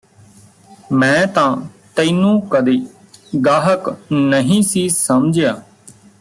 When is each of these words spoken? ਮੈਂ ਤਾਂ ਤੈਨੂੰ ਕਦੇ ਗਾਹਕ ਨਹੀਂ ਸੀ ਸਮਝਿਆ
ਮੈਂ 0.91 1.27
ਤਾਂ 1.27 1.57
ਤੈਨੂੰ 1.95 2.41
ਕਦੇ 2.41 2.77
ਗਾਹਕ 3.45 3.95
ਨਹੀਂ 4.11 4.61
ਸੀ 4.63 4.89
ਸਮਝਿਆ 4.89 5.61